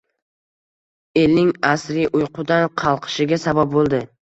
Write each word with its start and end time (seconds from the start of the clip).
elning 1.25 1.53
asriy 1.75 2.11
uyqudan 2.23 2.69
qalqishiga 2.87 3.45
sabab 3.49 3.77
bo'ldi. 3.81 4.07